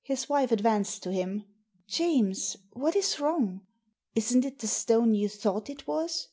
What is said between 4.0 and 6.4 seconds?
Isn't it the stone you thought it was?"